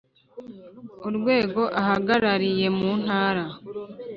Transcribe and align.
urwego 1.07 1.61
ahagarariye 1.81 2.67
mu 2.77 2.91
ntara 3.01 3.45